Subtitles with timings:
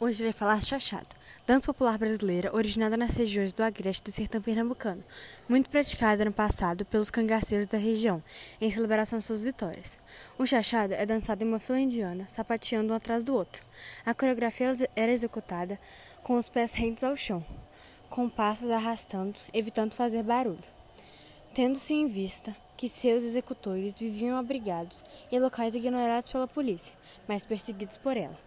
[0.00, 1.08] Hoje irei falar chachado,
[1.44, 5.02] dança popular brasileira originada nas regiões do Agreste do sertão pernambucano,
[5.48, 8.22] muito praticada no passado pelos cangaceiros da região,
[8.60, 9.98] em celebração às suas vitórias.
[10.38, 13.60] O chachado é dançado em uma fila indiana, sapateando um atrás do outro.
[14.06, 15.76] A coreografia era executada
[16.22, 17.44] com os pés rentes ao chão,
[18.08, 20.62] com passos arrastando, evitando fazer barulho.
[21.52, 26.94] Tendo-se em vista que seus executores viviam abrigados em locais ignorados pela polícia,
[27.26, 28.46] mas perseguidos por ela.